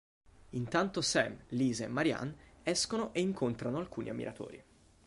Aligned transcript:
Intanto 0.59 1.03
Sam, 1.03 1.37
Lisa 1.49 1.83
e 1.83 1.87
Marianne 1.87 2.35
escono 2.63 3.13
e 3.13 3.21
incontrano 3.21 3.77
alcuni 3.77 4.09
ammiratori. 4.09 4.63